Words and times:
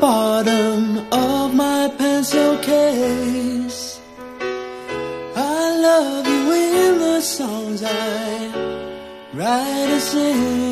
bottom 0.00 0.98
of 1.12 1.54
my 1.54 1.92
pencil 1.98 2.58
case. 2.58 4.00
I 5.36 5.76
love 5.88 6.26
you 6.26 6.52
in 6.52 6.98
the 6.98 7.20
songs 7.20 7.82
I 7.82 8.46
write 9.32 9.90
and 9.96 10.02
sing. 10.02 10.63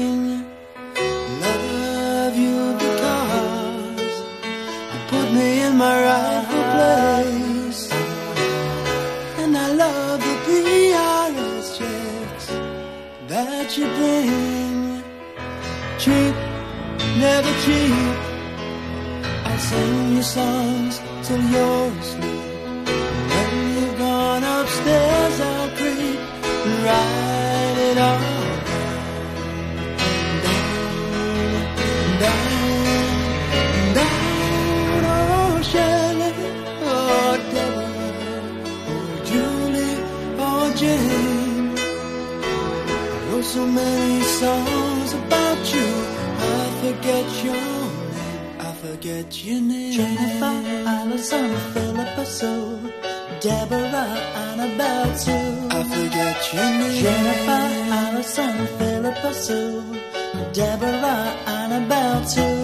get 49.02 49.44
your 49.44 49.60
name. 49.60 49.92
Jennifer, 49.92 50.54
Alison, 50.86 51.50
Philippa 51.72 52.24
Sue, 52.24 52.78
Deborah, 53.40 54.14
Annabelle 54.46 55.14
Sue. 55.16 55.68
I 55.70 55.82
forget 55.92 56.54
your 56.54 56.70
name. 56.80 57.02
Jennifer, 57.02 57.64
Alison, 58.00 58.56
Philippa 58.78 59.34
Sue, 59.34 59.82
Deborah, 60.52 61.36
Annabelle 61.46 62.24
Sue. 62.26 62.61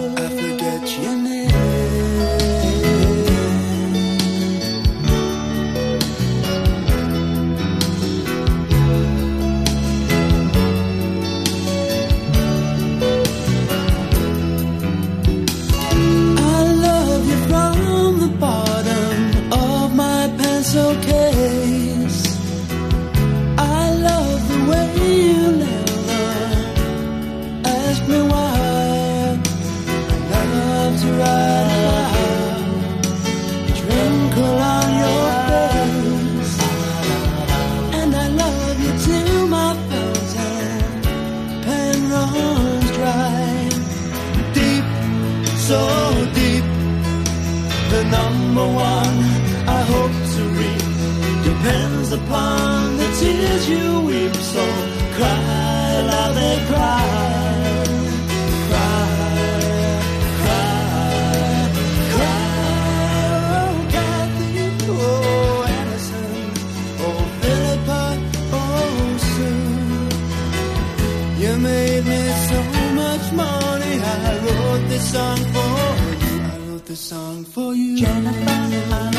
this 74.99 75.11
song 75.13 75.37
for 75.37 76.25
you. 76.25 76.41
I 76.41 76.57
wrote 76.67 76.85
this 76.85 76.99
song 76.99 77.45
for 77.45 77.73
you. 77.73 77.97
Jennifer, 77.97 78.49
I 78.49 79.18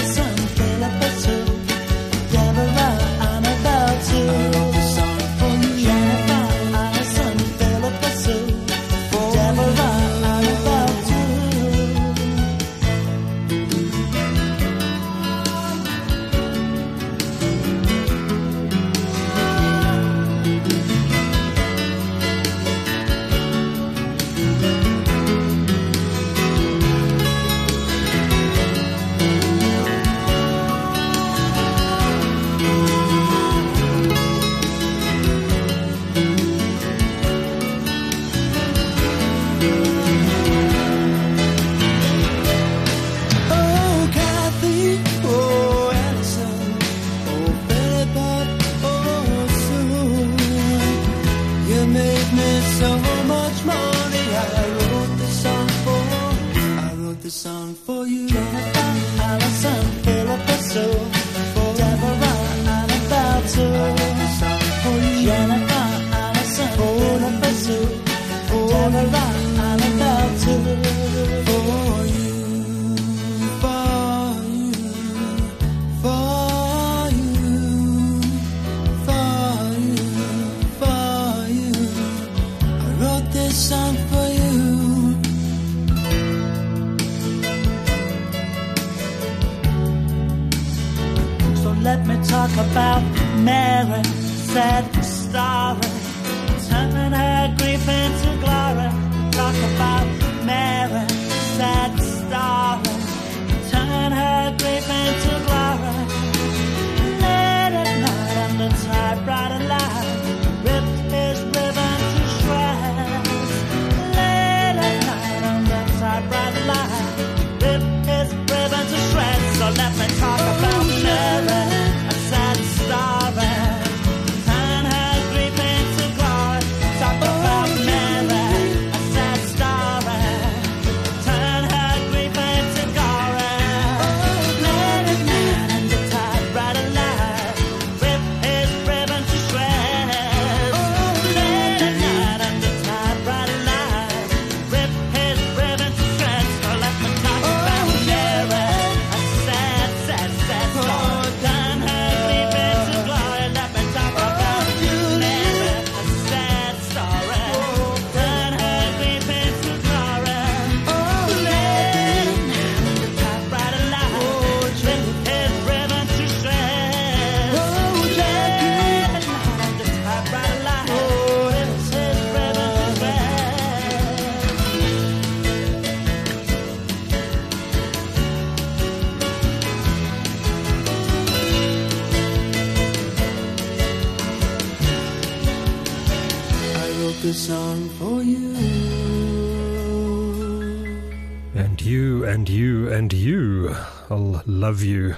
love 194.70 194.84
you 194.84 195.16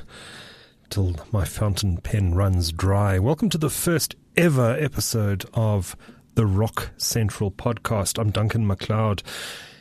till 0.89 1.15
my 1.31 1.45
fountain 1.45 1.99
pen 1.99 2.35
runs 2.35 2.73
dry. 2.73 3.19
Welcome 3.19 3.51
to 3.51 3.59
the 3.59 3.69
first 3.69 4.15
ever 4.35 4.75
episode 4.81 5.45
of 5.53 5.95
the 6.37 6.47
Rock 6.47 6.89
Central 6.97 7.51
podcast. 7.51 8.19
I'm 8.19 8.31
Duncan 8.31 8.67
McLeod. 8.67 9.21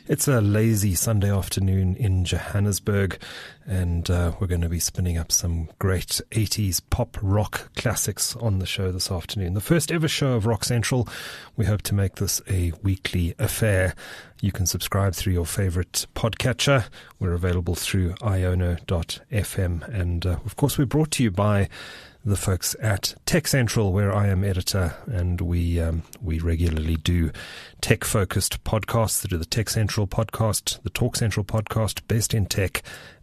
It's 0.08 0.28
a 0.28 0.42
lazy 0.42 0.94
Sunday 0.94 1.30
afternoon 1.30 1.96
in 1.96 2.26
Johannesburg, 2.26 3.18
and 3.64 4.10
uh, 4.10 4.32
we're 4.38 4.46
going 4.46 4.60
to 4.60 4.68
be 4.68 4.78
spinning 4.78 5.16
up 5.16 5.32
some 5.32 5.70
great 5.78 6.20
80s 6.32 6.82
pop 6.90 7.16
rock 7.22 7.74
classics 7.74 8.36
on 8.36 8.58
the 8.58 8.66
show 8.66 8.92
this 8.92 9.10
afternoon. 9.10 9.54
The 9.54 9.62
first 9.62 9.90
ever 9.90 10.06
show 10.06 10.34
of 10.34 10.44
Rock 10.44 10.64
Central. 10.64 11.08
We 11.56 11.64
hope 11.64 11.80
to 11.82 11.94
make 11.94 12.16
this 12.16 12.42
a 12.46 12.72
weekly 12.82 13.34
affair. 13.38 13.94
You 14.42 14.50
can 14.50 14.66
subscribe 14.66 15.14
through 15.14 15.34
your 15.34 15.46
favorite 15.46 16.08
podcatcher. 16.16 16.86
We're 17.20 17.32
available 17.32 17.76
through 17.76 18.14
iono.fm. 18.14 19.88
And 19.88 20.26
uh, 20.26 20.36
of 20.44 20.56
course, 20.56 20.76
we're 20.76 20.84
brought 20.84 21.12
to 21.12 21.22
you 21.22 21.30
by 21.30 21.68
the 22.24 22.34
folks 22.34 22.74
at 22.80 23.14
Tech 23.24 23.46
Central, 23.46 23.92
where 23.92 24.12
I 24.12 24.26
am 24.26 24.42
editor, 24.42 24.96
and 25.06 25.40
we 25.40 25.80
um, 25.80 26.02
we 26.20 26.40
regularly 26.40 26.96
do 26.96 27.30
tech 27.80 28.02
focused 28.02 28.64
podcasts. 28.64 29.22
They 29.22 29.28
do 29.28 29.38
the 29.38 29.44
Tech 29.44 29.70
Central 29.70 30.08
podcast, 30.08 30.82
the 30.82 30.90
Talk 30.90 31.14
Central 31.14 31.44
podcast, 31.44 32.00
Best 32.08 32.34
in 32.34 32.46
Tech, 32.46 32.82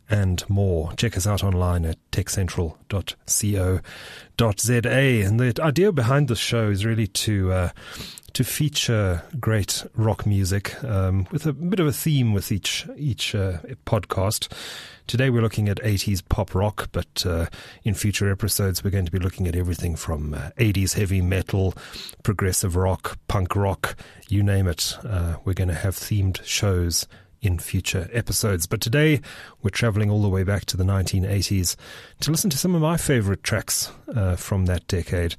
and 0.09 0.49
more. 0.49 0.93
Check 0.93 1.17
us 1.17 1.27
out 1.27 1.43
online 1.43 1.83
at 1.85 1.97
techcentral.co.za. 2.11 3.81
And 5.25 5.39
the 5.39 5.61
idea 5.61 5.91
behind 5.91 6.29
this 6.29 6.39
show 6.39 6.69
is 6.69 6.85
really 6.85 7.07
to 7.07 7.51
uh, 7.51 7.69
to 8.33 8.43
feature 8.43 9.23
great 9.39 9.85
rock 9.95 10.25
music 10.25 10.81
um, 10.83 11.27
with 11.31 11.45
a 11.45 11.53
bit 11.53 11.79
of 11.79 11.87
a 11.87 11.91
theme 11.91 12.33
with 12.33 12.51
each 12.51 12.87
each 12.97 13.33
uh, 13.35 13.59
podcast. 13.85 14.51
Today 15.07 15.29
we're 15.29 15.41
looking 15.41 15.69
at 15.69 15.77
80s 15.77 16.21
pop 16.27 16.53
rock, 16.53 16.89
but 16.91 17.25
uh, 17.25 17.47
in 17.83 17.93
future 17.93 18.31
episodes 18.31 18.83
we're 18.83 18.91
going 18.91 19.05
to 19.05 19.11
be 19.11 19.19
looking 19.19 19.47
at 19.47 19.55
everything 19.55 19.95
from 19.95 20.33
uh, 20.33 20.51
80s 20.57 20.93
heavy 20.93 21.21
metal, 21.21 21.73
progressive 22.23 22.75
rock, 22.75 23.17
punk 23.27 23.55
rock, 23.55 23.95
you 24.27 24.43
name 24.43 24.67
it. 24.67 24.97
Uh, 25.03 25.35
we're 25.45 25.53
going 25.53 25.69
to 25.69 25.73
have 25.73 25.95
themed 25.95 26.43
shows 26.43 27.07
in 27.41 27.57
future 27.57 28.09
episodes. 28.11 28.67
But 28.67 28.81
today 28.81 29.21
we're 29.61 29.69
traveling 29.69 30.09
all 30.09 30.21
the 30.21 30.29
way 30.29 30.43
back 30.43 30.65
to 30.65 30.77
the 30.77 30.83
1980s 30.83 31.75
to 32.21 32.31
listen 32.31 32.49
to 32.49 32.57
some 32.57 32.75
of 32.75 32.81
my 32.81 32.97
favorite 32.97 33.43
tracks 33.43 33.91
uh, 34.13 34.35
from 34.35 34.65
that 34.65 34.87
decade. 34.87 35.35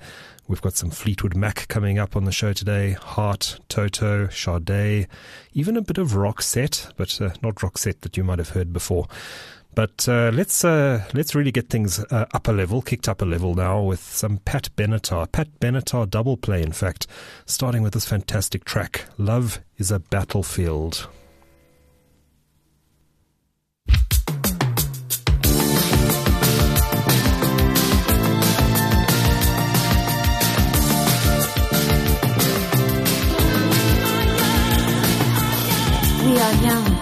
We've 0.51 0.61
got 0.61 0.75
some 0.75 0.91
Fleetwood 0.91 1.37
Mac 1.37 1.69
coming 1.69 2.01
up 2.01 2.17
on 2.17 2.25
the 2.25 2.33
show 2.33 2.53
today, 2.53 2.91
Heart, 2.95 3.61
Toto, 3.69 4.27
Sade, 4.31 5.07
even 5.53 5.77
a 5.77 5.81
bit 5.81 5.97
of 5.97 6.09
Roxette, 6.09 6.91
but 6.97 7.21
uh, 7.21 7.31
not 7.41 7.55
Roxette 7.63 8.01
that 8.01 8.17
you 8.17 8.25
might 8.25 8.41
have 8.41 8.49
heard 8.49 8.73
before. 8.73 9.07
But 9.77 10.09
uh, 10.09 10.33
let's 10.35 10.65
uh, 10.65 11.05
let's 11.15 11.37
really 11.37 11.53
get 11.53 11.71
things 11.71 12.01
uh, 12.01 12.27
up 12.35 12.49
a 12.49 12.53
level, 12.53 12.83
kicked 12.83 13.09
up 13.09 13.23
a 13.23 13.25
level 13.25 13.55
now 13.55 13.81
with 13.81 14.01
some 14.01 14.39
Pat 14.39 14.71
Benatar, 14.75 15.31
Pat 15.31 15.61
Benatar 15.61 16.11
double 16.11 16.37
play. 16.37 16.65
In 16.65 16.73
fact, 16.73 17.07
starting 17.47 17.85
with 17.85 17.93
this 17.93 18.07
fantastic 18.07 18.65
track, 18.65 19.05
"Love 19.19 19.61
Is 19.79 19.93
a 19.93 20.01
Battlefield." 20.01 21.07
We 36.51 37.00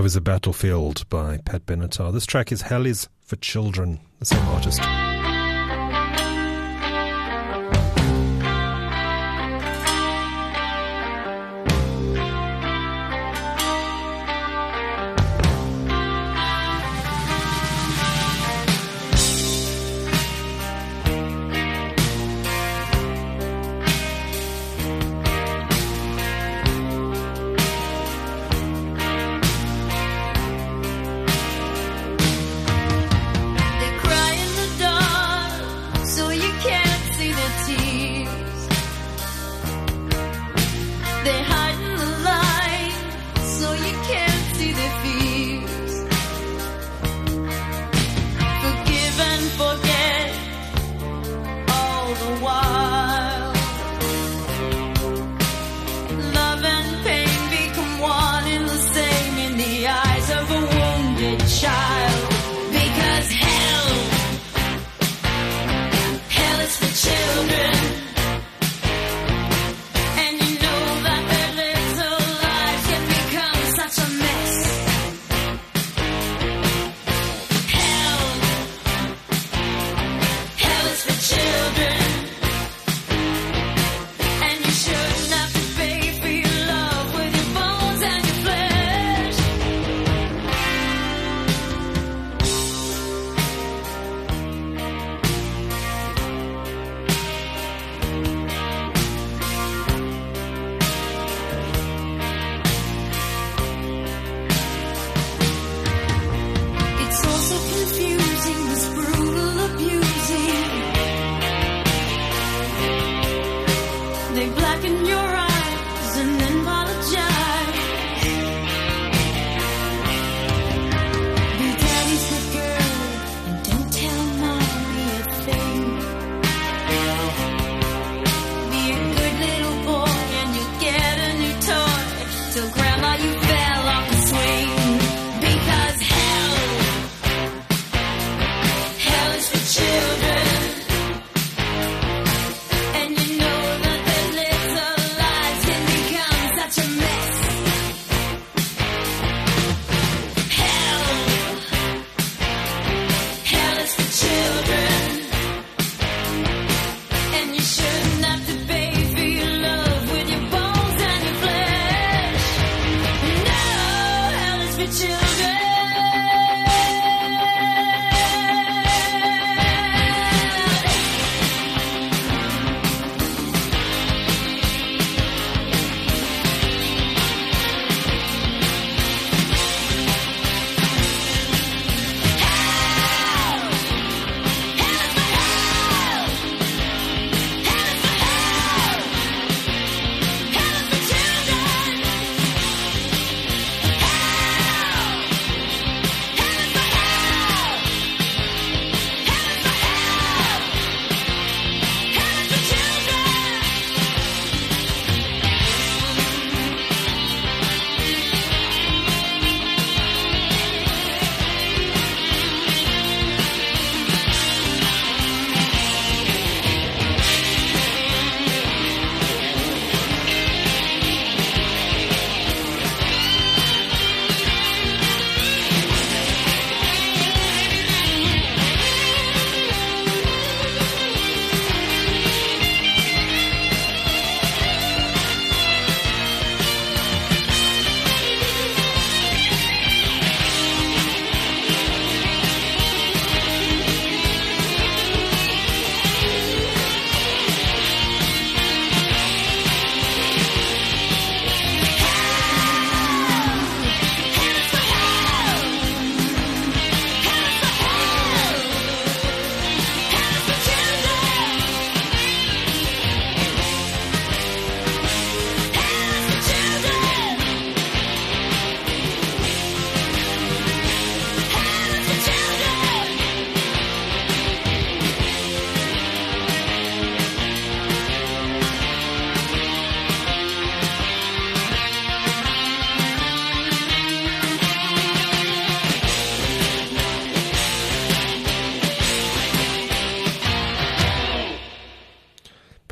Love 0.00 0.06
is 0.06 0.16
a 0.16 0.20
Battlefield 0.22 1.06
by 1.10 1.36
Pat 1.44 1.66
Benatar. 1.66 2.10
This 2.10 2.24
track 2.24 2.50
is 2.50 2.62
Hell 2.62 2.86
is 2.86 3.06
for 3.22 3.36
Children, 3.36 4.00
the 4.18 4.24
same 4.24 4.48
artist. 4.48 4.80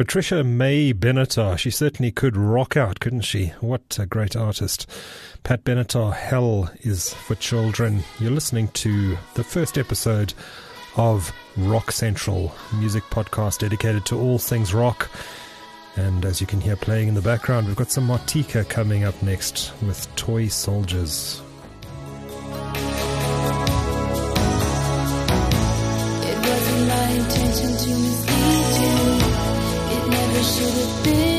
Patricia 0.08 0.42
Mae 0.42 0.94
Benatar. 0.94 1.58
She 1.58 1.70
certainly 1.70 2.10
could 2.10 2.34
rock 2.34 2.78
out, 2.78 2.98
couldn't 2.98 3.26
she? 3.26 3.48
What 3.60 3.98
a 4.00 4.06
great 4.06 4.36
artist. 4.36 4.88
Pat 5.42 5.64
Benatar, 5.64 6.14
Hell 6.14 6.70
is 6.80 7.12
for 7.12 7.34
Children. 7.34 8.02
You're 8.18 8.30
listening 8.30 8.68
to 8.68 9.18
the 9.34 9.44
first 9.44 9.76
episode 9.76 10.32
of 10.96 11.30
Rock 11.58 11.92
Central, 11.92 12.54
music 12.76 13.02
podcast 13.10 13.58
dedicated 13.58 14.06
to 14.06 14.18
all 14.18 14.38
things 14.38 14.72
rock. 14.72 15.10
And 15.96 16.24
as 16.24 16.40
you 16.40 16.46
can 16.46 16.62
hear 16.62 16.76
playing 16.76 17.08
in 17.08 17.14
the 17.14 17.20
background, 17.20 17.66
we've 17.66 17.76
got 17.76 17.90
some 17.90 18.08
Martika 18.08 18.66
coming 18.66 19.04
up 19.04 19.22
next 19.22 19.74
with 19.82 20.08
Toy 20.16 20.48
Soldiers. 20.48 21.42
It 26.24 26.38
wasn't 26.38 26.88
my 26.88 27.08
intention 27.10 27.76
to 27.76 27.90
mislead 27.90 29.04
you 29.04 29.07
should 30.42 30.72
have 30.72 31.04
been 31.04 31.37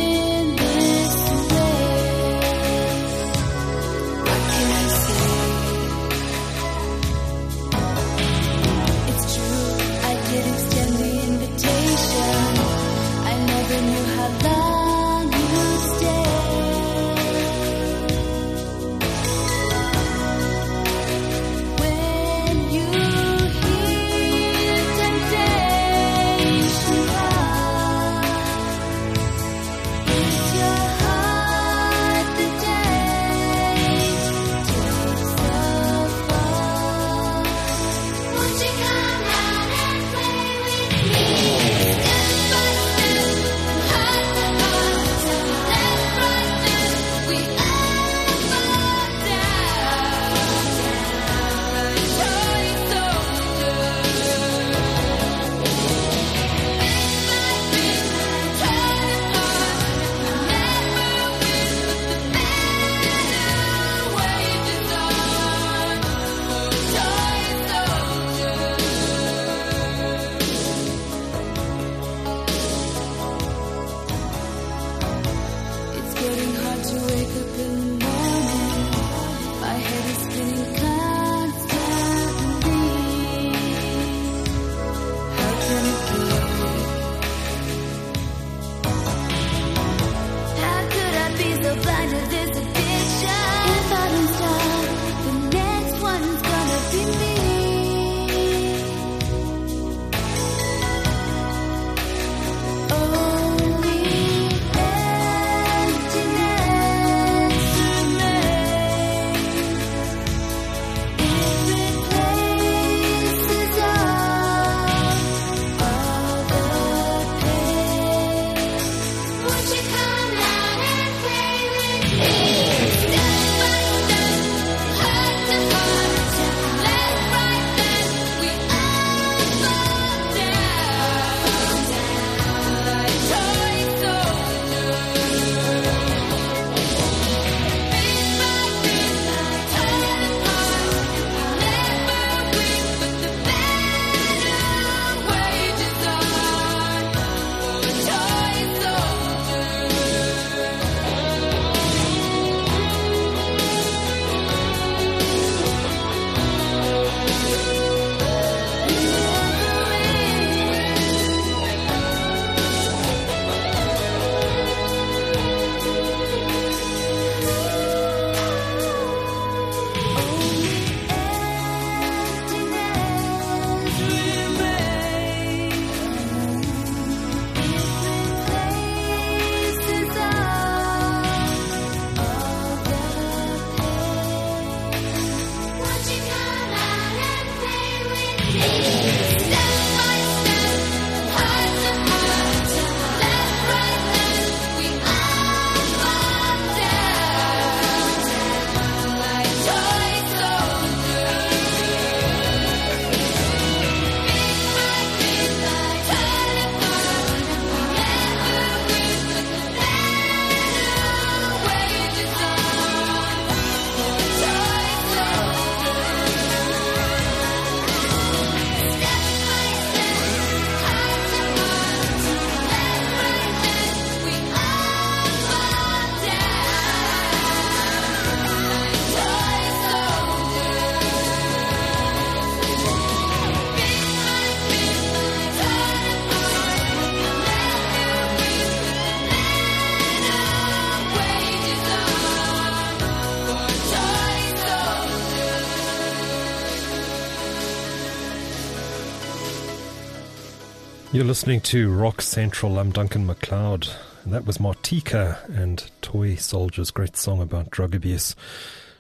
You're 251.12 251.26
listening 251.26 251.62
to 251.62 251.92
Rock 251.92 252.22
Central. 252.22 252.78
I'm 252.78 252.92
Duncan 252.92 253.26
McLeod. 253.26 253.92
And 254.24 254.32
that 254.32 254.46
was 254.46 254.60
Martika 254.60 255.44
and 255.50 255.90
Toy 256.04 256.36
Soldiers, 256.36 256.92
great 256.92 257.18
song 257.18 257.42
about 257.42 257.72
drug 257.72 257.96
abuse. 257.96 258.36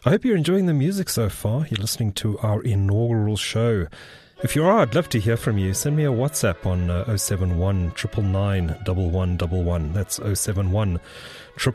I 0.03 0.09
hope 0.09 0.25
you're 0.25 0.35
enjoying 0.35 0.65
the 0.65 0.73
music 0.73 1.07
so 1.07 1.29
far. 1.29 1.67
You're 1.69 1.79
listening 1.79 2.13
to 2.13 2.39
our 2.39 2.63
inaugural 2.63 3.37
show. 3.37 3.85
If 4.41 4.55
you 4.55 4.65
are, 4.65 4.79
I'd 4.79 4.95
love 4.95 5.09
to 5.09 5.19
hear 5.19 5.37
from 5.37 5.59
you. 5.59 5.75
Send 5.75 5.97
me 5.97 6.03
a 6.03 6.09
WhatsApp 6.09 6.65
on 6.65 6.89
uh, 6.89 7.15
071 7.15 7.93
999 8.17 9.93
That's 9.93 10.15
071 10.15 10.99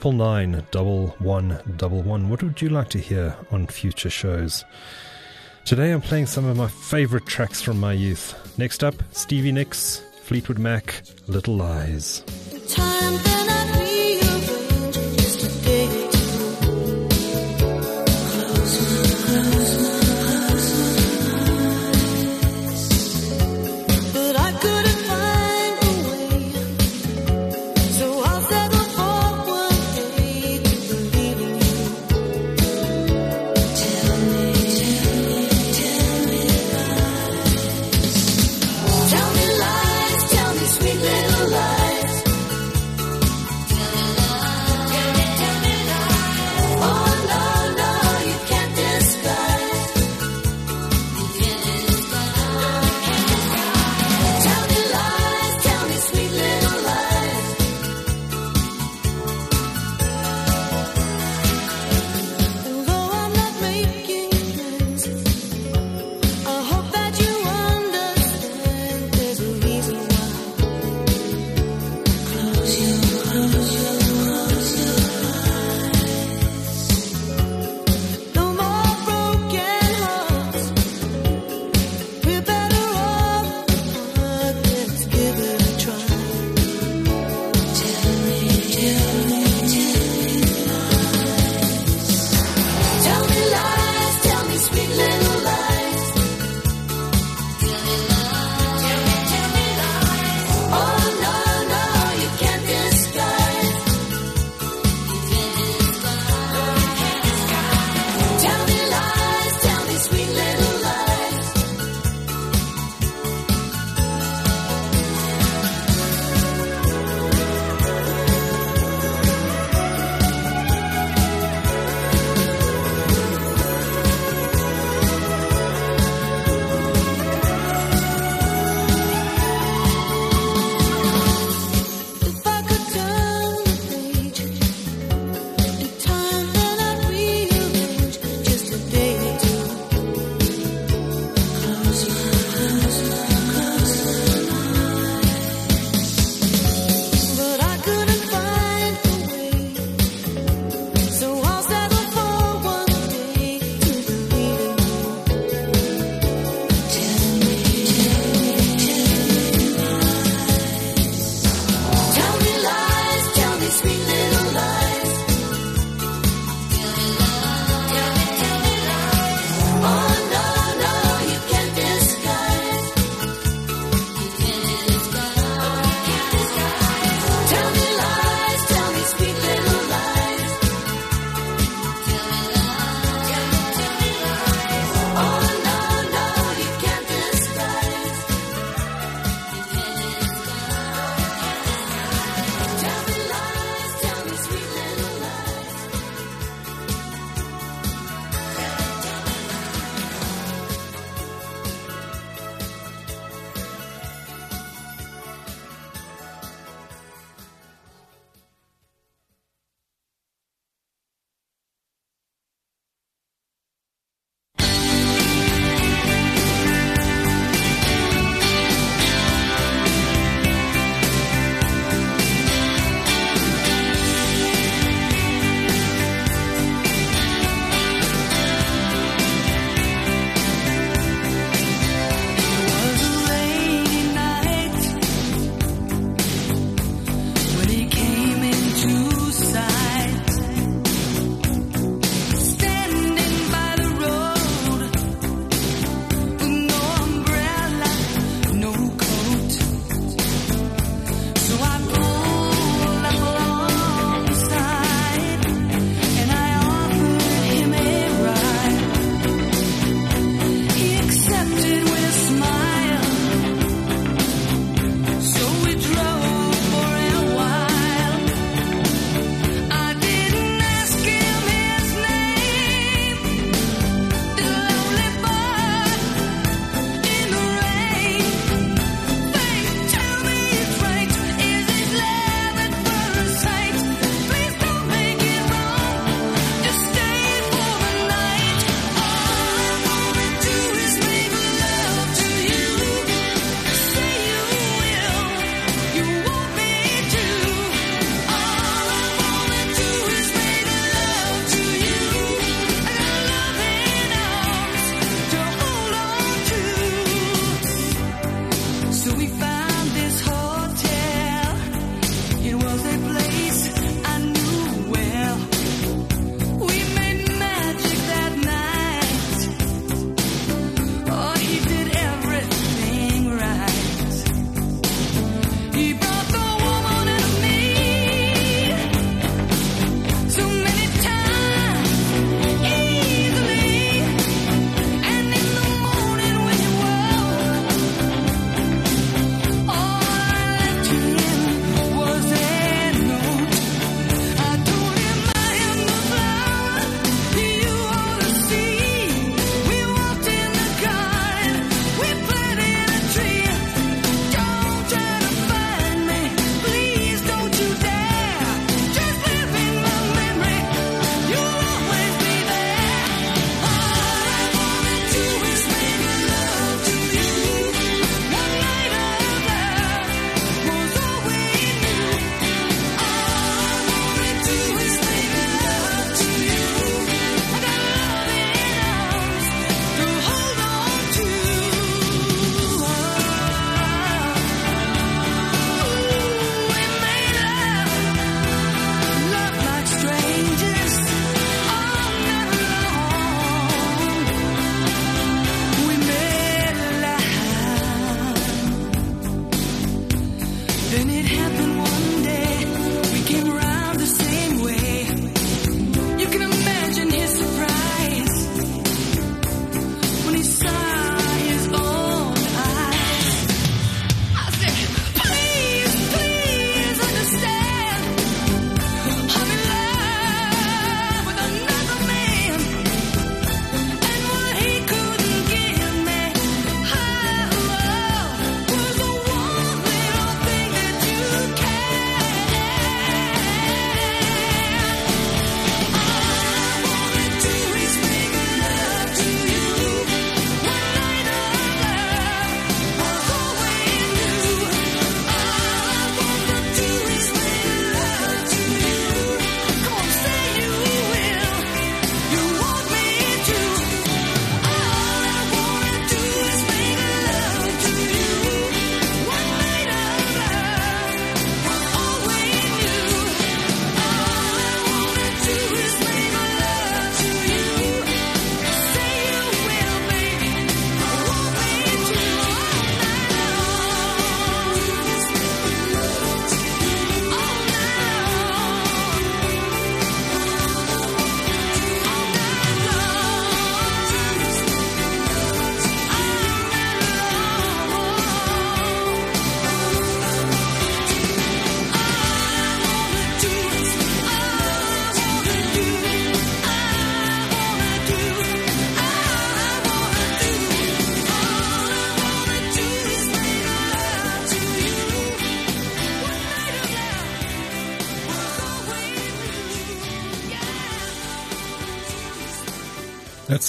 999 0.03 2.29
What 2.29 2.43
would 2.43 2.61
you 2.61 2.71
like 2.71 2.89
to 2.89 2.99
hear 2.99 3.37
on 3.53 3.69
future 3.69 4.11
shows? 4.11 4.65
Today 5.65 5.93
I'm 5.93 6.03
playing 6.03 6.27
some 6.27 6.45
of 6.45 6.57
my 6.57 6.67
favorite 6.67 7.27
tracks 7.27 7.63
from 7.63 7.79
my 7.79 7.93
youth. 7.93 8.35
Next 8.59 8.83
up, 8.83 8.97
Stevie 9.13 9.53
Nicks 9.53 10.03
Fleetwood 10.25 10.59
Mac, 10.59 11.03
Little 11.29 11.57
Lies. 11.57 12.25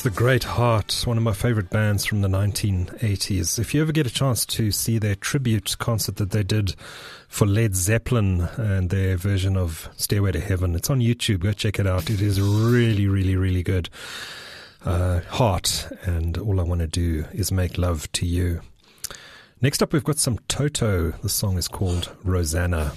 The 0.06 0.12
Great 0.12 0.44
Heart, 0.44 1.02
one 1.08 1.18
of 1.18 1.24
my 1.24 1.34
favorite 1.34 1.72
bands 1.72 2.06
from 2.06 2.22
the 2.22 2.28
1980s. 2.28 3.58
If 3.58 3.74
you 3.74 3.82
ever 3.82 3.91
get 3.91 4.06
a 4.06 4.12
chance 4.12 4.46
to 4.46 4.72
see 4.72 5.00
their 5.00 5.15
tribute 5.15 5.76
concert 5.80 6.18
that 6.18 6.30
they 6.30 6.44
did 6.44 6.76
for 7.28 7.48
Led 7.48 7.76
Zeppelin 7.76 8.41
and 8.56 8.91
their 8.91 9.18
version 9.18 9.58
of 9.58 9.89
Stairway 9.98 10.34
to 10.34 10.39
Heaven, 10.39 10.76
it's 10.76 10.91
on 10.91 11.00
YouTube. 11.00 11.39
Go 11.39 11.54
check 11.54 11.80
it 11.80 11.88
out. 11.88 12.12
It 12.12 12.22
is 12.22 12.39
really, 12.39 13.08
really, 13.08 13.36
really 13.36 13.63
good. 13.63 13.89
Uh, 14.86 15.22
heart, 15.22 15.88
and 16.04 16.38
all 16.38 16.60
I 16.60 16.63
want 16.63 16.82
to 16.82 16.88
do 16.88 17.26
is 17.34 17.52
make 17.52 17.80
love 17.80 18.12
to 18.12 18.28
you. 18.28 18.62
Next 19.60 19.82
up, 19.82 19.91
we've 19.91 20.04
got 20.04 20.20
some 20.20 20.38
Toto. 20.48 21.13
The 21.24 21.30
song 21.30 21.58
is 21.58 21.68
called 21.68 22.15
Rosanna. 22.24 22.94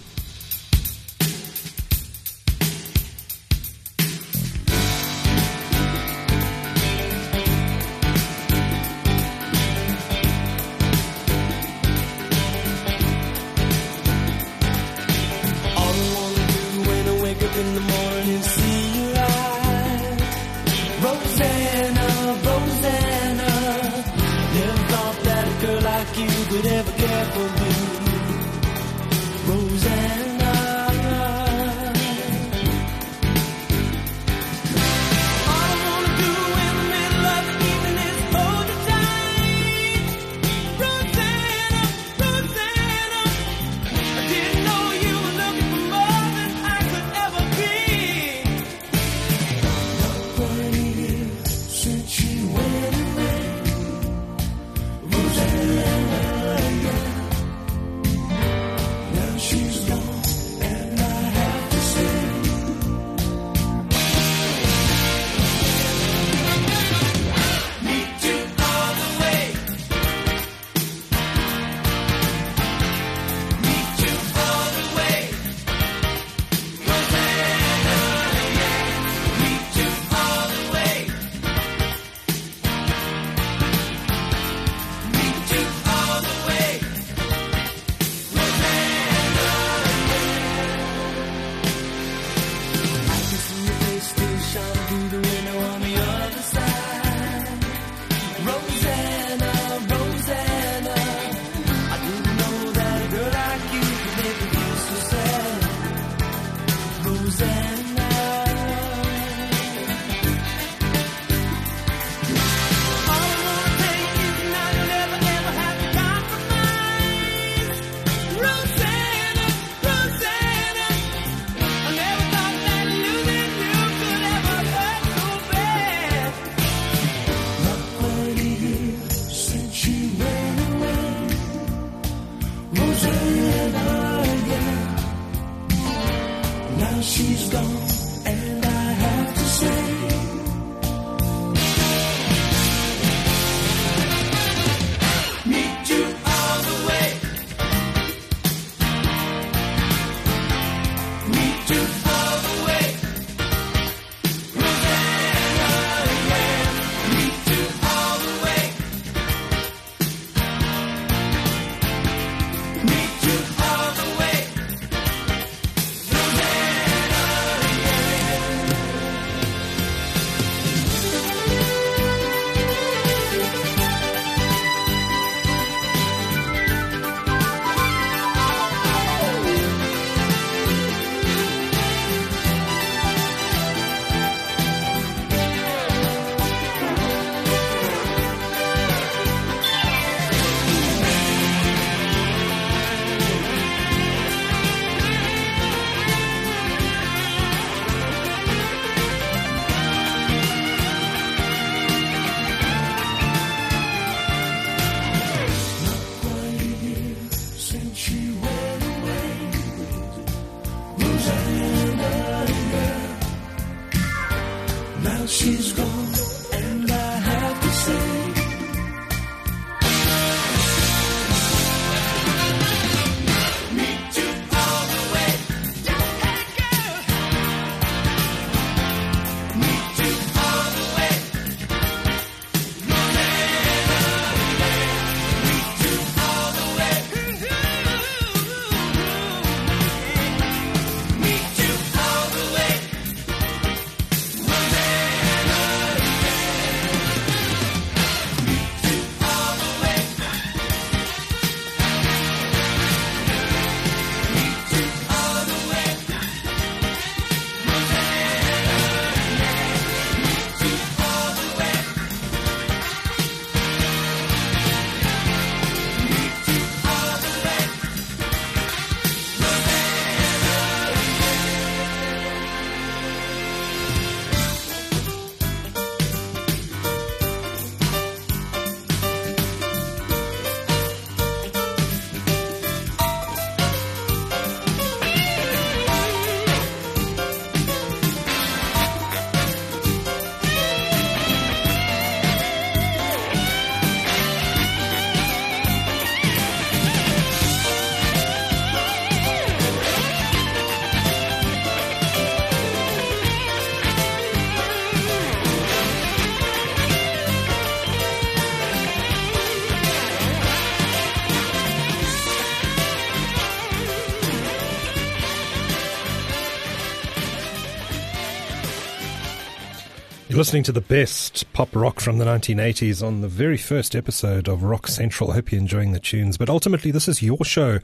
Listening 320.38 320.62
to 320.62 320.70
the 320.70 320.80
best 320.80 321.52
pop 321.52 321.74
rock 321.74 321.98
from 321.98 322.18
the 322.18 322.24
1980s 322.24 323.04
on 323.04 323.22
the 323.22 323.28
very 323.28 323.56
first 323.56 323.96
episode 323.96 324.46
of 324.46 324.62
Rock 324.62 324.86
Central. 324.86 325.32
Hope 325.32 325.50
you're 325.50 325.60
enjoying 325.60 325.90
the 325.90 325.98
tunes. 325.98 326.38
But 326.38 326.48
ultimately, 326.48 326.92
this 326.92 327.08
is 327.08 327.20
your 327.20 327.44
show. 327.44 327.80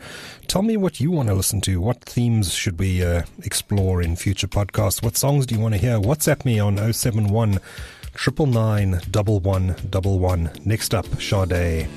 Tell 0.46 0.62
me 0.62 0.76
what 0.76 1.00
you 1.00 1.10
want 1.10 1.28
to 1.30 1.34
listen 1.34 1.60
to. 1.62 1.80
What 1.80 2.04
themes 2.04 2.54
should 2.54 2.78
we 2.78 3.02
uh, 3.02 3.24
explore 3.42 4.00
in 4.00 4.14
future 4.14 4.46
podcasts? 4.46 5.02
What 5.02 5.16
songs 5.16 5.46
do 5.46 5.56
you 5.56 5.60
want 5.60 5.74
to 5.74 5.80
hear? 5.80 5.98
WhatsApp 5.98 6.44
me 6.44 6.60
on 6.60 6.76
071 6.76 7.58
999 8.14 10.60
Next 10.64 10.94
up, 10.94 11.06
Sade. 11.20 11.88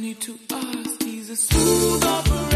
Need 0.00 0.20
to 0.20 0.38
ask, 0.50 1.02
he's 1.02 1.30
a 1.30 1.36
smooth. 1.36 2.47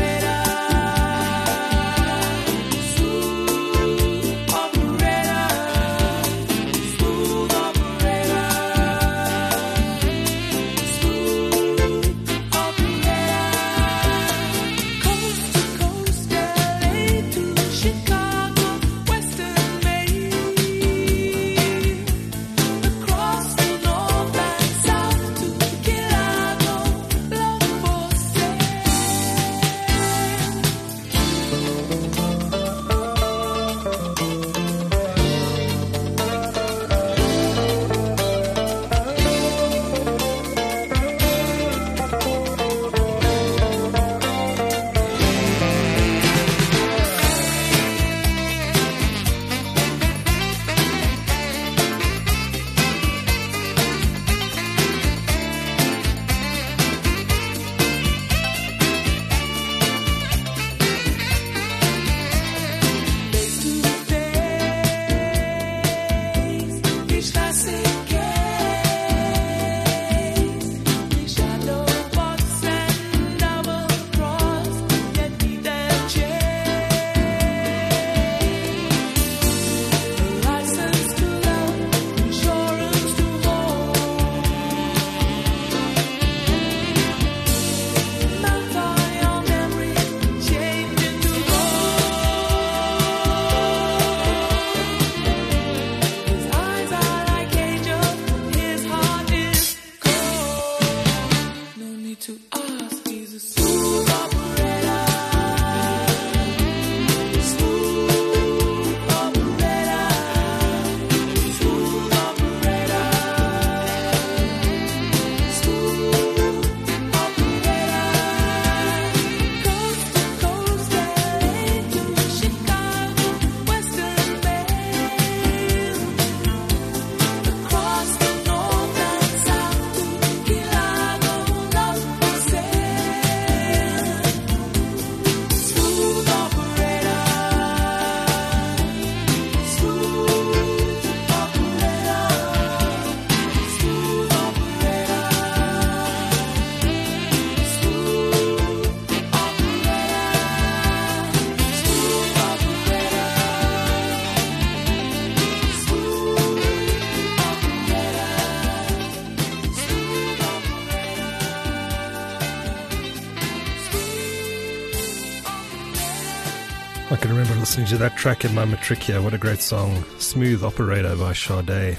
I 167.13 167.17
can 167.17 167.29
remember 167.31 167.55
listening 167.57 167.87
to 167.89 167.99
that 167.99 168.17
track 168.17 168.43
in 168.47 168.55
my 168.55 168.65
matric 168.65 169.01
here. 169.01 169.21
What 169.21 169.35
a 169.35 169.39
great 169.39 169.61
song. 169.61 170.03
Smooth 170.19 170.65
Operator 170.65 171.15
by 171.15 171.35
Sade. 171.35 171.99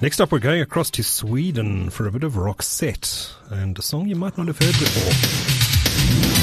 Next 0.00 0.18
up, 0.18 0.32
we're 0.32 0.38
going 0.38 0.62
across 0.62 0.90
to 0.92 1.02
Sweden 1.02 1.90
for 1.90 2.06
a 2.06 2.10
bit 2.10 2.24
of 2.24 2.32
Roxette 2.32 3.34
and 3.50 3.78
a 3.78 3.82
song 3.82 4.08
you 4.08 4.16
might 4.16 4.38
not 4.38 4.46
have 4.46 4.58
heard 4.58 4.78
before. 4.78 6.39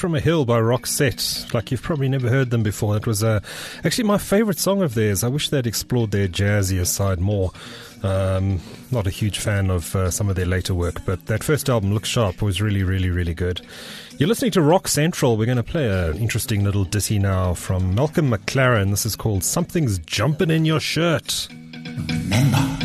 From 0.00 0.14
a 0.14 0.20
Hill 0.20 0.46
by 0.46 0.58
Roxette. 0.58 1.52
Like 1.52 1.70
you've 1.70 1.82
probably 1.82 2.08
never 2.08 2.30
heard 2.30 2.48
them 2.48 2.62
before. 2.62 2.96
It 2.96 3.06
was 3.06 3.22
uh, 3.22 3.40
actually 3.84 4.04
my 4.04 4.16
favorite 4.16 4.58
song 4.58 4.80
of 4.80 4.94
theirs. 4.94 5.22
I 5.22 5.28
wish 5.28 5.50
they'd 5.50 5.66
explored 5.66 6.10
their 6.10 6.26
jazzier 6.26 6.86
side 6.86 7.20
more. 7.20 7.52
Um, 8.02 8.60
not 8.90 9.06
a 9.06 9.10
huge 9.10 9.40
fan 9.40 9.70
of 9.70 9.94
uh, 9.94 10.10
some 10.10 10.30
of 10.30 10.36
their 10.36 10.46
later 10.46 10.72
work, 10.72 11.04
but 11.04 11.26
that 11.26 11.44
first 11.44 11.68
album, 11.68 11.92
Look 11.92 12.06
Sharp, 12.06 12.40
was 12.40 12.62
really, 12.62 12.82
really, 12.82 13.10
really 13.10 13.34
good. 13.34 13.60
You're 14.16 14.28
listening 14.30 14.52
to 14.52 14.62
Rock 14.62 14.88
Central. 14.88 15.36
We're 15.36 15.44
going 15.44 15.58
to 15.58 15.62
play 15.62 15.86
an 15.90 16.16
interesting 16.16 16.64
little 16.64 16.84
ditty 16.84 17.18
now 17.18 17.52
from 17.52 17.94
Malcolm 17.94 18.30
McLaren. 18.30 18.88
This 18.88 19.04
is 19.04 19.16
called 19.16 19.44
Something's 19.44 19.98
Jumping 19.98 20.50
in 20.50 20.64
Your 20.64 20.80
Shirt. 20.80 21.46
Remember, 21.50 22.79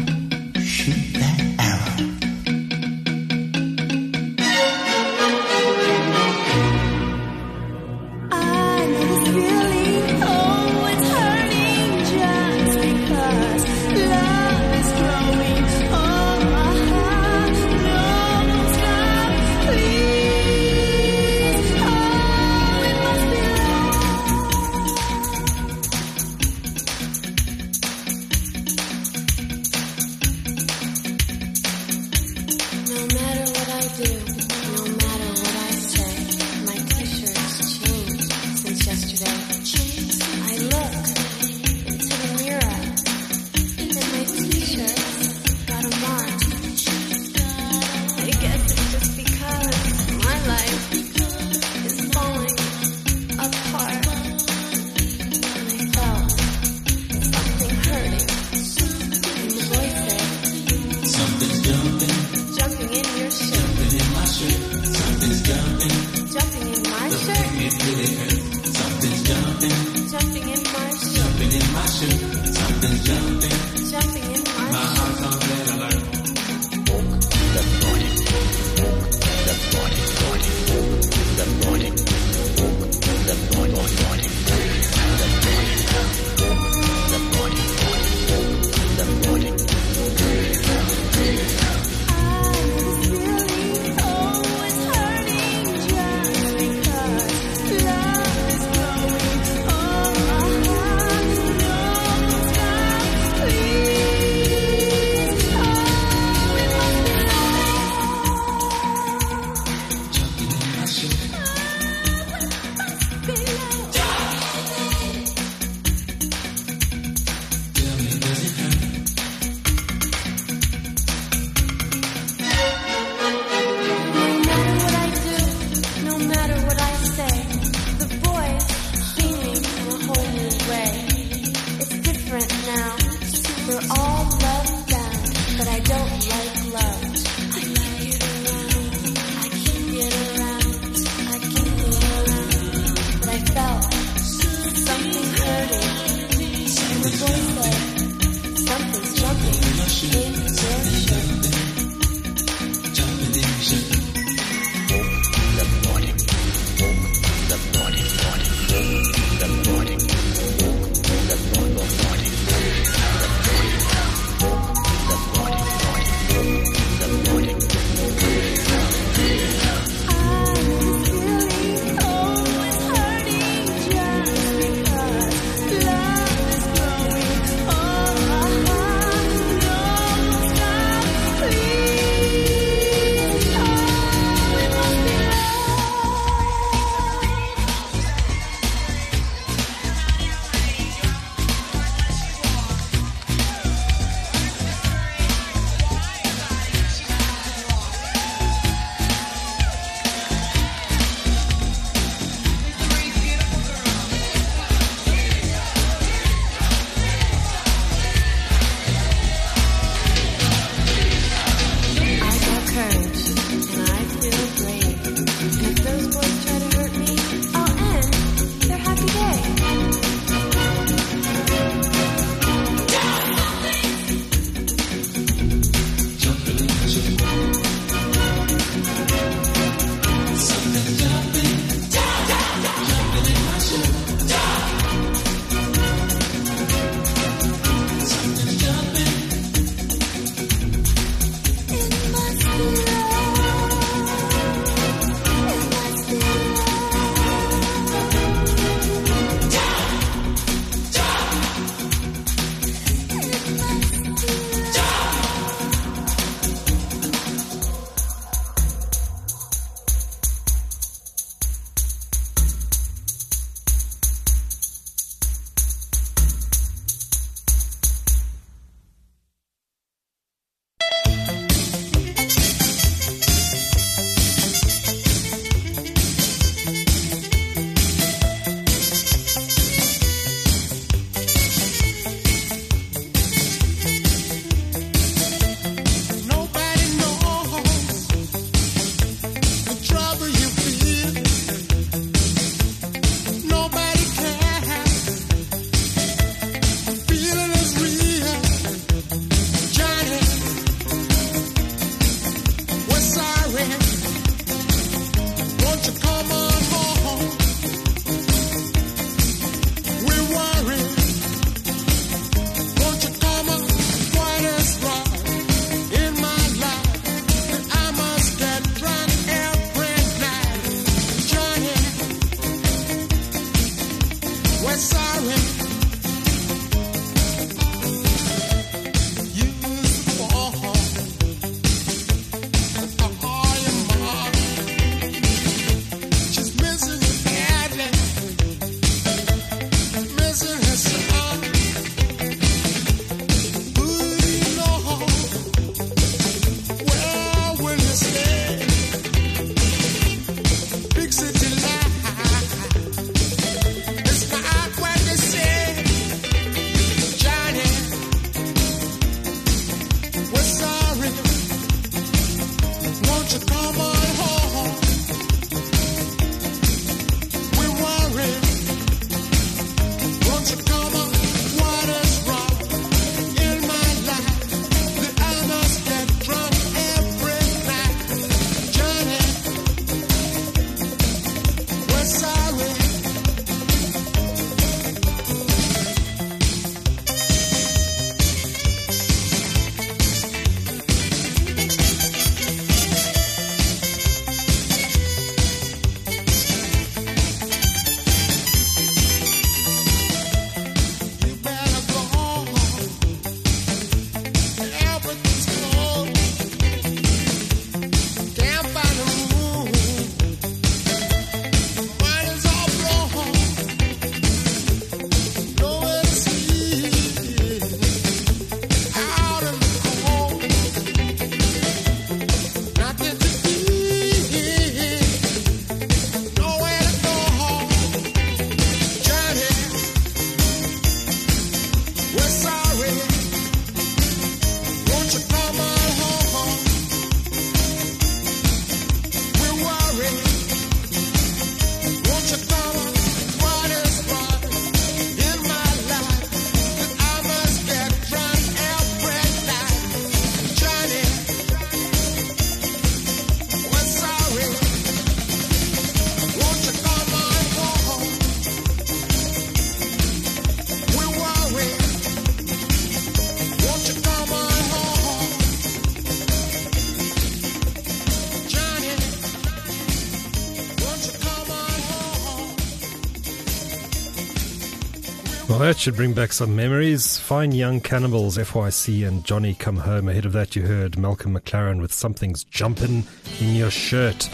that 475.65 475.79
should 475.79 475.95
bring 475.95 476.13
back 476.13 476.31
some 476.31 476.55
memories. 476.55 477.17
Fine 477.17 477.51
Young 477.51 477.81
Cannibals, 477.81 478.37
FYC, 478.37 479.07
and 479.07 479.25
Johnny 479.25 479.55
Come 479.55 479.77
Home. 479.77 480.07
Ahead 480.07 480.27
of 480.27 480.33
that, 480.33 480.55
you 480.55 480.61
heard 480.61 480.95
Malcolm 480.95 481.35
McLaren 481.35 481.81
with 481.81 481.91
Something's 481.91 482.43
Jumpin' 482.43 483.03
in 483.39 483.55
Your 483.55 483.71
Shirt. 483.71 484.29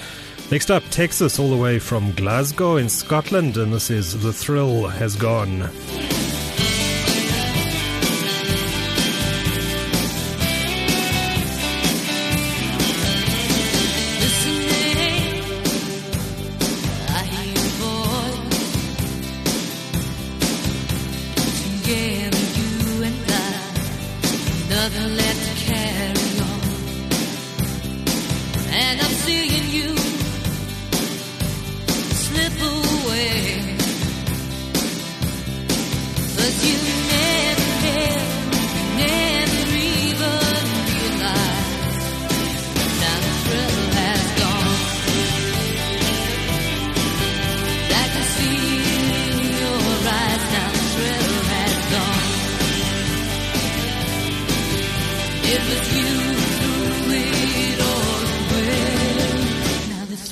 Next 0.52 0.70
up, 0.70 0.84
Texas, 0.92 1.40
all 1.40 1.50
the 1.50 1.56
way 1.56 1.80
from 1.80 2.12
Glasgow 2.16 2.76
in 2.76 2.90
Scotland, 2.90 3.56
and 3.56 3.72
this 3.72 3.90
is 3.90 4.22
The 4.22 4.34
Thrill 4.34 4.90
Has 4.90 5.16
Gone. 5.16 5.70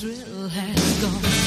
thrill 0.00 0.48
has 0.48 1.02
gone. 1.02 1.39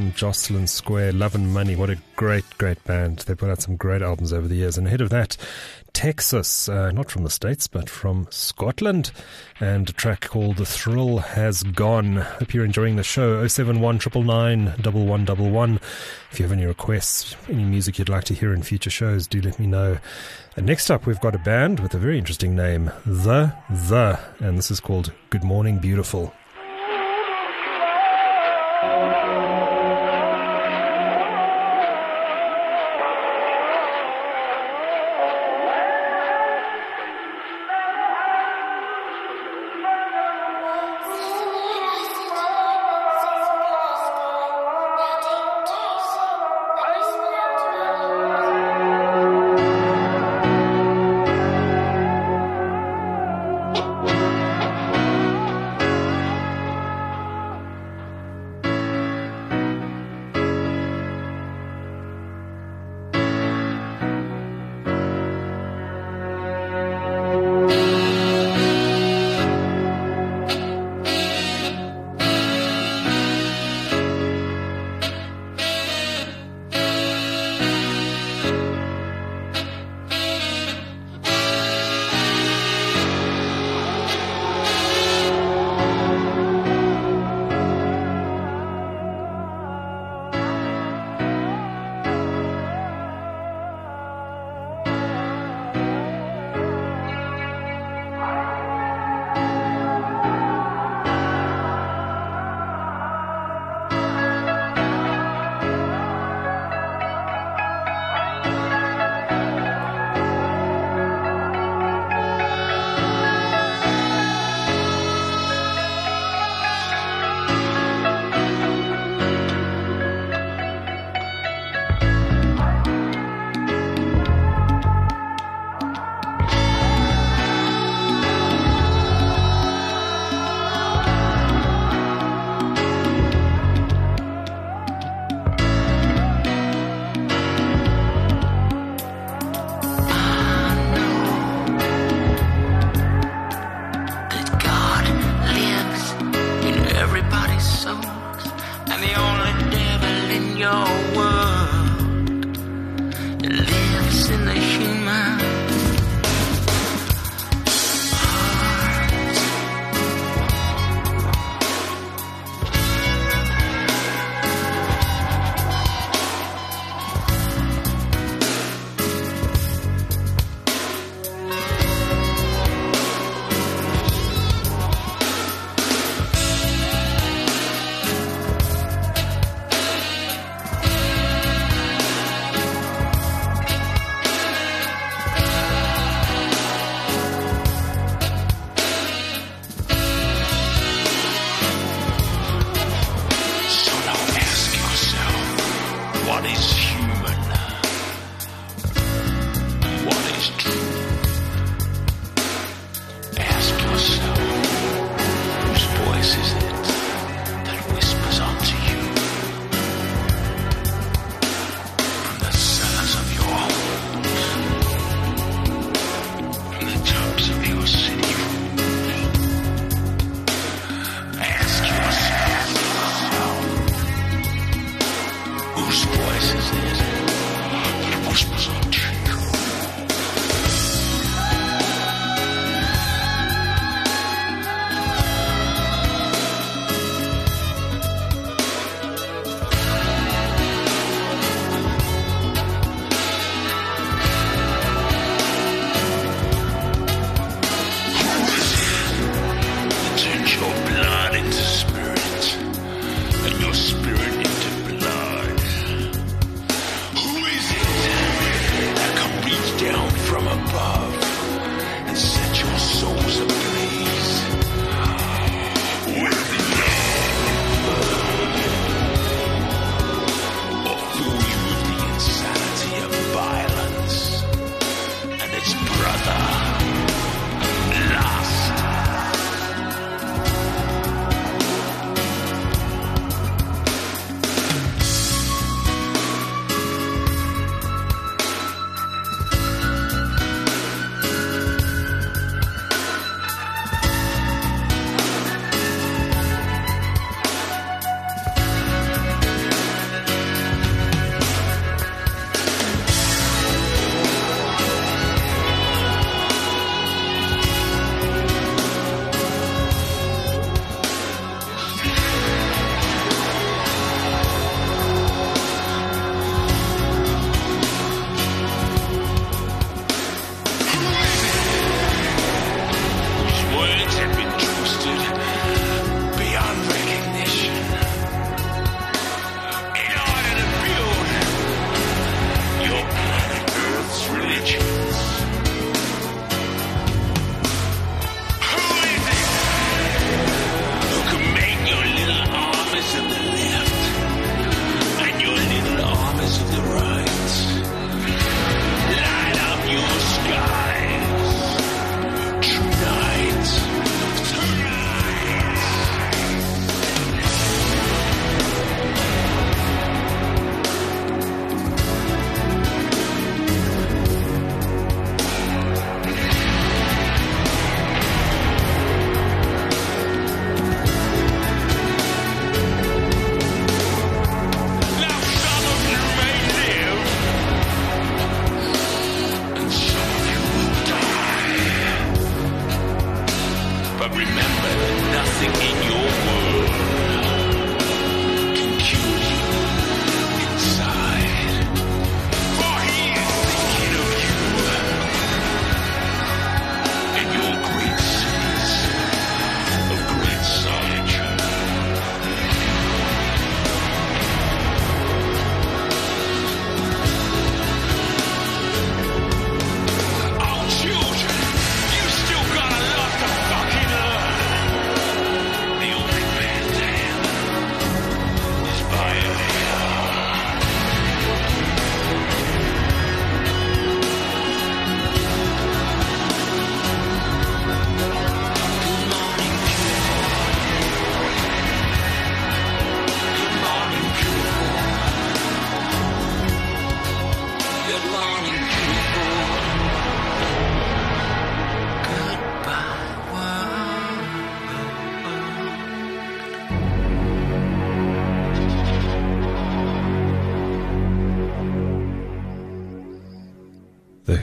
on 0.00 0.14
Jocelyn 0.14 0.66
Square, 0.66 1.12
Love 1.12 1.34
and 1.34 1.52
Money. 1.52 1.76
What 1.76 1.90
a 1.90 1.98
great, 2.16 2.44
great 2.56 2.82
band. 2.84 3.18
They 3.20 3.34
put 3.34 3.50
out 3.50 3.60
some 3.60 3.76
great 3.76 4.00
albums 4.00 4.32
over 4.32 4.48
the 4.48 4.54
years. 4.54 4.78
And 4.78 4.86
ahead 4.86 5.02
of 5.02 5.10
that, 5.10 5.36
Texas, 5.92 6.68
uh, 6.68 6.90
not 6.92 7.10
from 7.10 7.24
the 7.24 7.30
States, 7.30 7.66
but 7.66 7.90
from 7.90 8.26
Scotland, 8.30 9.10
and 9.58 9.90
a 9.90 9.92
track 9.92 10.22
called 10.22 10.56
The 10.56 10.64
Thrill 10.64 11.18
Has 11.18 11.62
Gone. 11.62 12.16
Hope 12.16 12.54
you're 12.54 12.64
enjoying 12.64 12.96
the 12.96 13.02
show. 13.02 13.46
071 13.46 13.96
If 13.96 14.06
you 16.38 16.44
have 16.44 16.52
any 16.52 16.64
requests, 16.64 17.36
any 17.48 17.64
music 17.64 17.98
you'd 17.98 18.08
like 18.08 18.24
to 18.24 18.34
hear 18.34 18.54
in 18.54 18.62
future 18.62 18.90
shows, 18.90 19.26
do 19.26 19.42
let 19.42 19.58
me 19.58 19.66
know. 19.66 19.98
And 20.56 20.64
next 20.64 20.90
up, 20.90 21.04
we've 21.04 21.20
got 21.20 21.34
a 21.34 21.38
band 21.38 21.80
with 21.80 21.92
a 21.94 21.98
very 21.98 22.18
interesting 22.18 22.56
name, 22.56 22.90
The 23.04 23.52
The, 23.68 24.18
and 24.38 24.56
this 24.56 24.70
is 24.70 24.80
called 24.80 25.12
Good 25.28 25.44
Morning 25.44 25.78
Beautiful. 25.78 26.32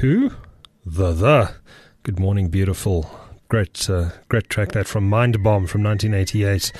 Who? 0.02 0.32
The 0.86 1.12
The. 1.12 1.56
Good 2.04 2.20
morning, 2.20 2.50
beautiful. 2.50 3.10
Great, 3.50 3.90
uh, 3.90 4.12
great 4.30 4.48
track 4.48 4.74
that 4.74 4.88
from 4.88 5.10
Mind 5.10 5.42
Bomb 5.42 5.66
from 5.66 5.82
1988. 5.82 6.72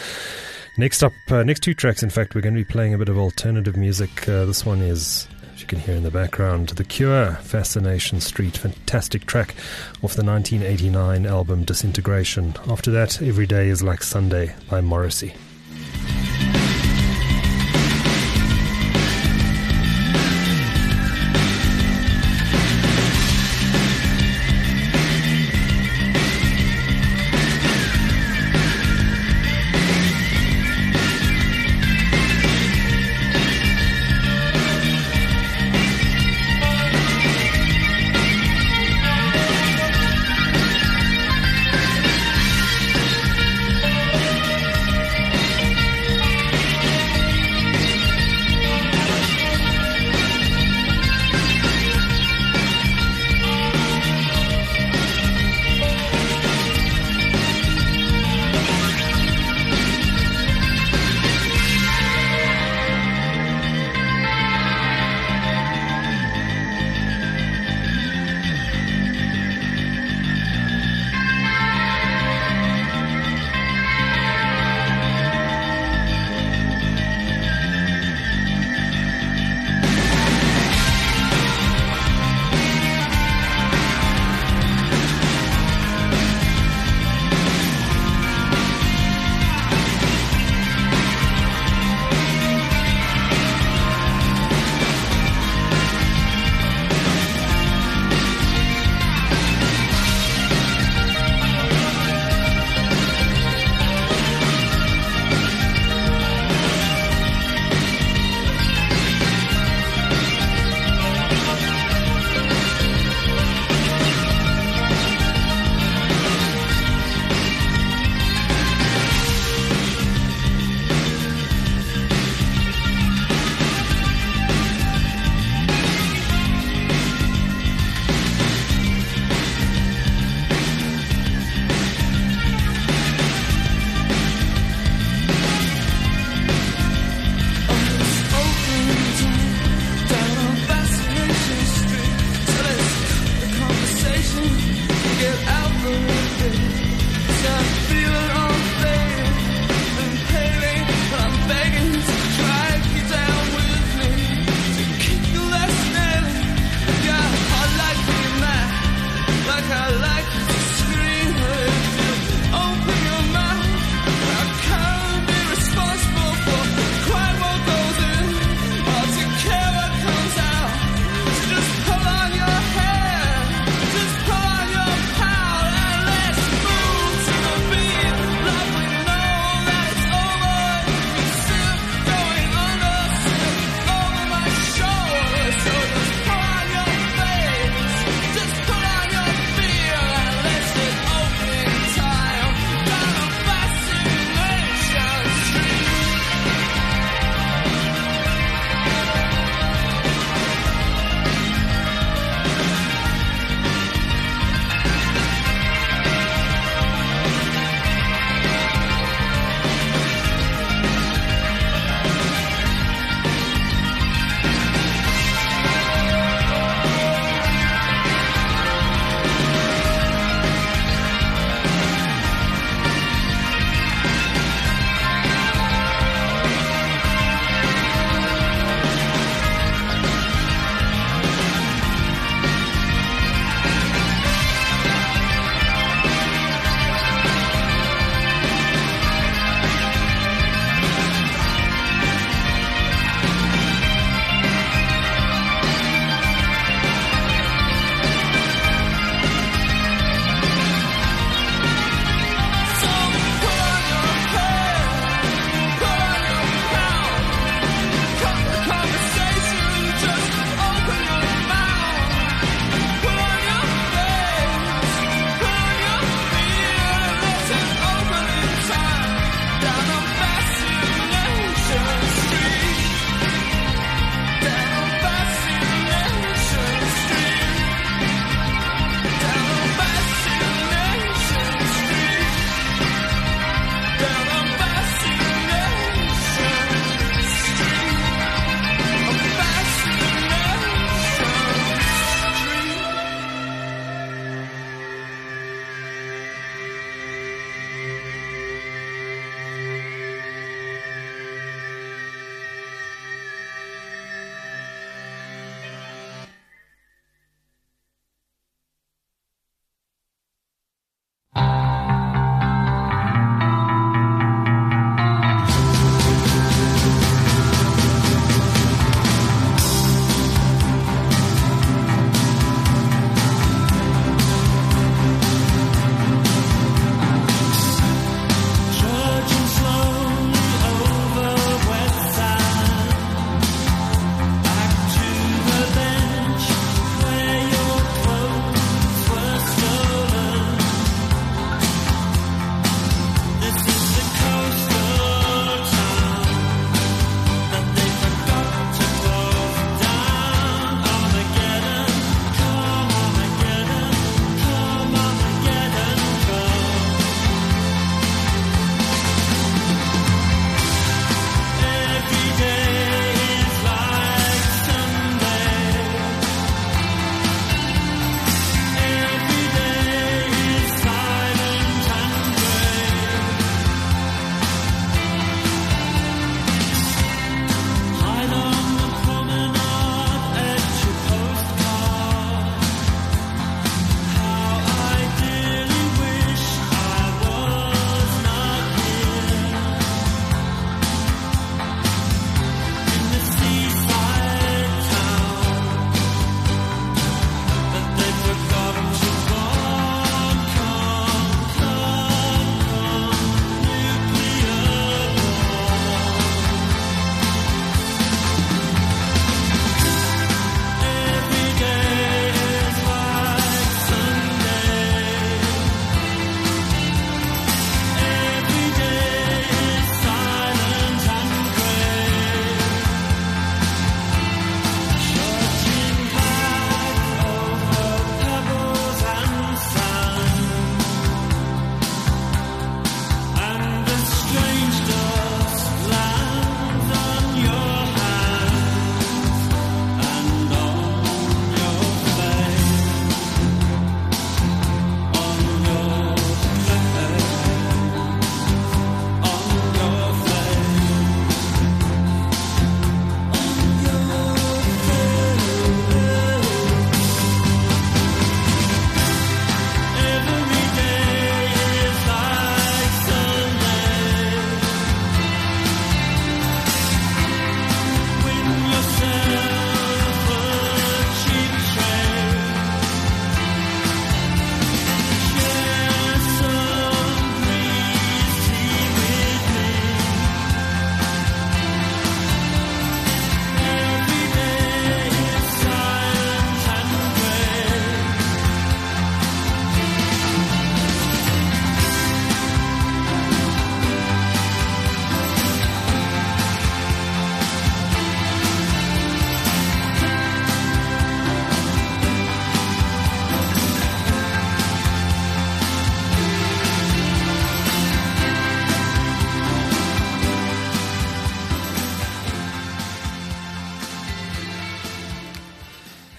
Next 0.78 1.02
up, 1.02 1.14
uh, 1.32 1.42
next 1.42 1.62
two 1.62 1.74
tracks, 1.74 2.04
in 2.04 2.12
fact, 2.12 2.36
we're 2.36 2.42
going 2.42 2.54
to 2.54 2.62
be 2.64 2.72
playing 2.72 2.94
a 2.94 2.98
bit 3.00 3.10
of 3.10 3.18
alternative 3.18 3.76
music. 3.76 4.30
Uh, 4.30 4.46
this 4.46 4.68
one 4.68 4.82
is, 4.82 5.28
as 5.52 5.62
you 5.62 5.68
can 5.68 5.80
hear 5.80 5.96
in 5.96 6.04
the 6.04 6.12
background, 6.12 6.70
The 6.70 6.84
Cure, 6.84 7.34
Fascination 7.42 8.22
Street. 8.22 8.56
Fantastic 8.56 9.26
track 9.26 9.56
off 10.04 10.14
the 10.14 10.24
1989 10.24 11.26
album 11.26 11.64
Disintegration. 11.64 12.54
After 12.68 12.92
that, 12.92 13.20
Every 13.20 13.48
Day 13.48 13.70
is 13.70 13.82
Like 13.82 14.04
Sunday 14.04 14.54
by 14.70 14.82
Morrissey. 14.82 15.34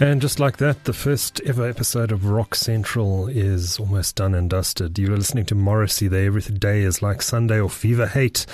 And 0.09 0.22
just 0.22 0.40
like 0.40 0.56
that, 0.56 0.85
the 0.85 0.94
first 0.94 1.39
ever 1.44 1.68
episode 1.68 2.12
of 2.12 2.24
Rock 2.24 2.55
Central 2.55 3.28
is 3.28 3.78
almost 3.78 4.16
done 4.16 4.35
and 4.35 4.48
dusted. 4.48 4.98
You 4.98 5.10
were 5.10 5.18
listening 5.18 5.44
to 5.44 5.55
Morrissey 5.55 6.09
there. 6.09 6.24
Every 6.24 6.40
day 6.40 6.80
is 6.80 7.02
like 7.02 7.20
Sunday 7.20 7.60
or 7.60 7.68
Viva 7.68 8.09
Hate. 8.09 8.47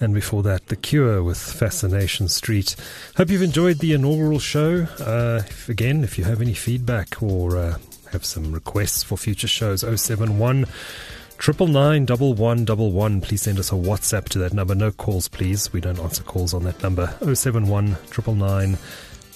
And 0.00 0.12
before 0.12 0.42
that, 0.42 0.66
The 0.66 0.76
Cure 0.76 1.22
with 1.22 1.38
Fascination 1.38 2.28
Street. 2.28 2.76
Hope 3.16 3.30
you've 3.30 3.40
enjoyed 3.40 3.78
the 3.78 3.94
inaugural 3.94 4.38
show. 4.38 4.86
Uh, 5.00 5.40
if, 5.48 5.70
again, 5.70 6.04
if 6.04 6.18
you 6.18 6.24
have 6.24 6.42
any 6.42 6.52
feedback 6.52 7.22
or 7.22 7.56
uh, 7.56 7.78
have 8.12 8.26
some 8.26 8.52
requests 8.52 9.02
for 9.02 9.16
future 9.16 9.48
shows, 9.48 9.80
071 9.80 10.66
triple 11.38 11.68
nine 11.68 12.04
double 12.04 12.34
one 12.34 12.66
double 12.66 12.92
one. 12.92 13.22
Please 13.22 13.40
send 13.40 13.58
us 13.58 13.72
a 13.72 13.76
WhatsApp 13.76 14.28
to 14.28 14.38
that 14.40 14.52
number. 14.52 14.74
No 14.74 14.90
calls, 14.92 15.26
please. 15.26 15.72
We 15.72 15.80
don't 15.80 15.98
answer 15.98 16.22
calls 16.22 16.52
on 16.52 16.64
that 16.64 16.82
number. 16.82 17.16
071 17.22 17.96
triple 18.10 18.34
nine. 18.34 18.76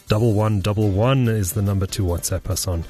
Double 0.09 0.35
one 0.35 0.61
double 0.61 0.89
one 0.91 1.27
is 1.27 1.55
the 1.55 1.63
number 1.63 1.87
to 1.87 2.05
WhatsApp 2.05 2.49
us 2.49 2.69
on. 2.69 2.85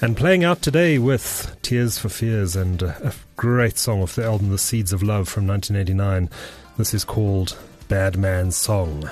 And 0.00 0.16
playing 0.16 0.44
out 0.44 0.62
today 0.62 0.98
with 0.98 1.56
Tears 1.62 1.98
for 1.98 2.08
Fears 2.08 2.54
and 2.54 2.80
a 2.82 3.12
great 3.36 3.76
song 3.76 4.02
off 4.02 4.14
the 4.14 4.24
album 4.24 4.50
The 4.50 4.58
Seeds 4.58 4.92
of 4.92 5.02
Love 5.02 5.28
from 5.28 5.48
1989. 5.48 6.30
This 6.78 6.94
is 6.94 7.04
called 7.04 7.58
Bad 7.88 8.16
Man's 8.16 8.56
Song. 8.56 9.10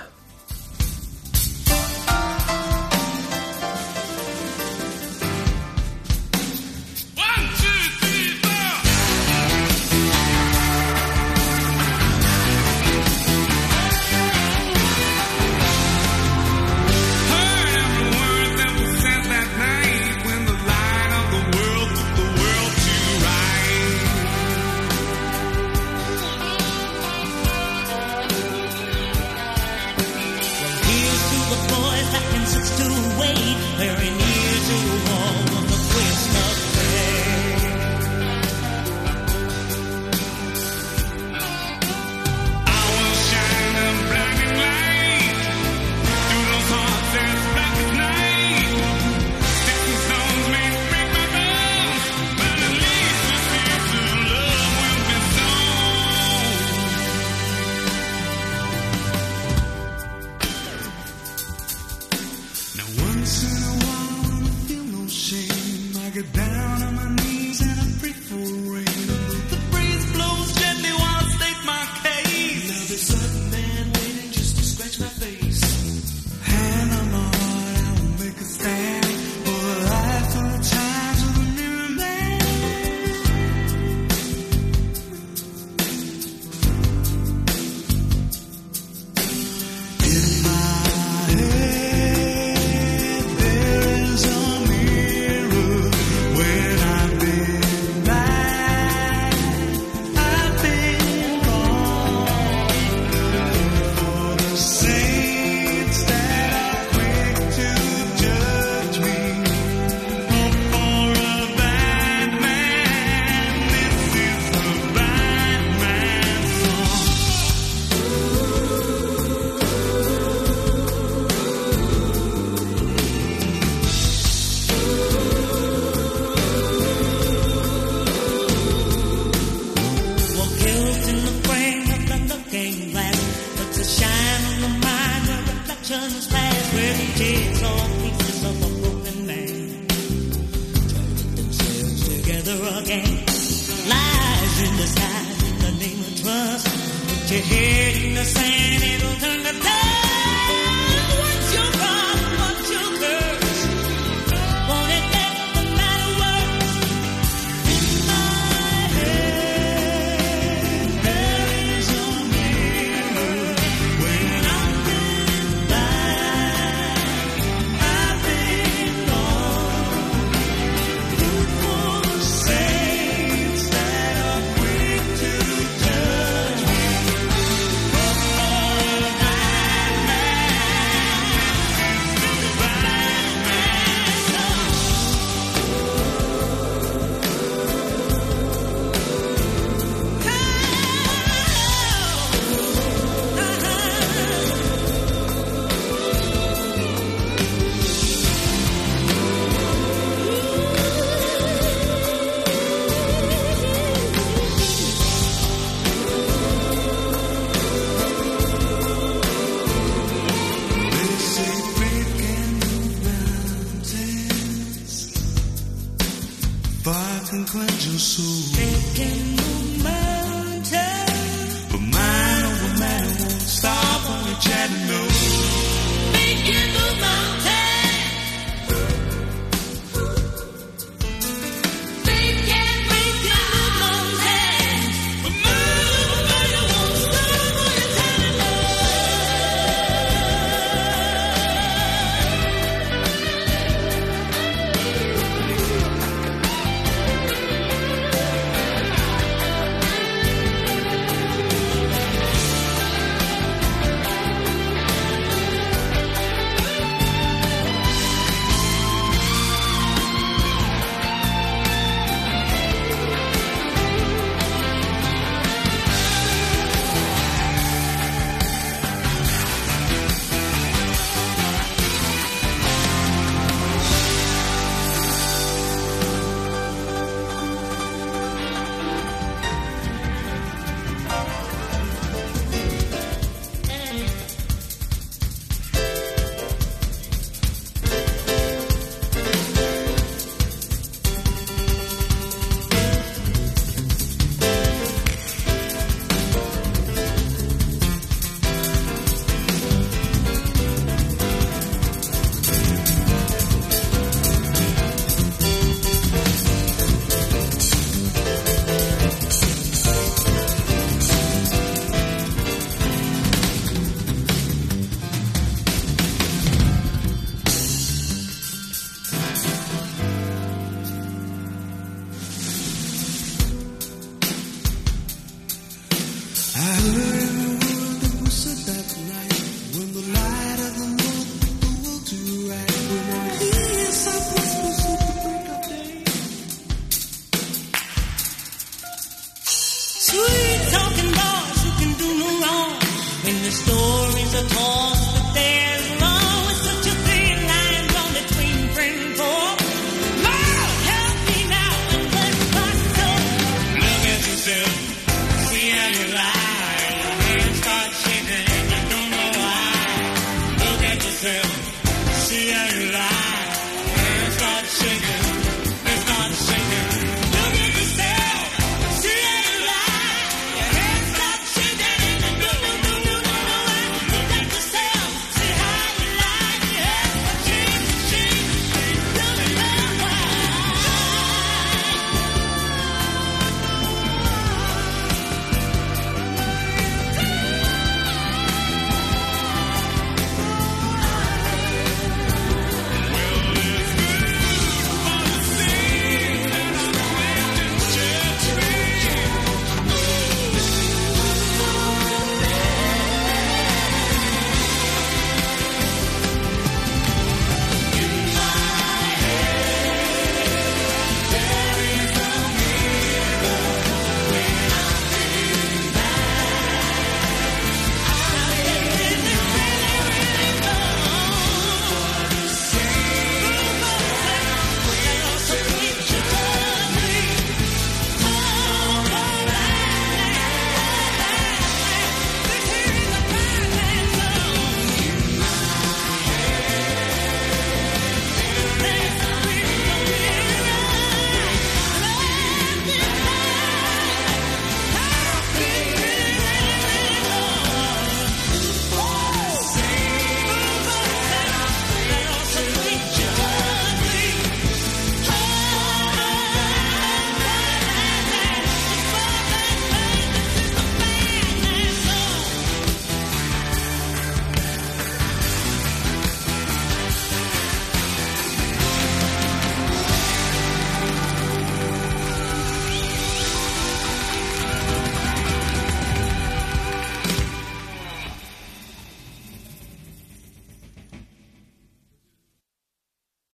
good. 326.80 327.17